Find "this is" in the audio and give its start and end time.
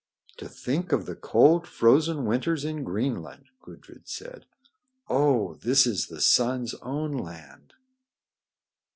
5.61-6.07